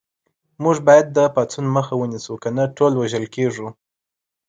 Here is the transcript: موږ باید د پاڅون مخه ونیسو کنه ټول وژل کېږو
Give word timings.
موږ 0.63 0.77
باید 0.87 1.07
د 1.17 1.19
پاڅون 1.35 1.65
مخه 1.75 1.93
ونیسو 1.97 2.33
کنه 2.43 2.63
ټول 2.77 2.93
وژل 2.95 3.25
کېږو 3.35 3.67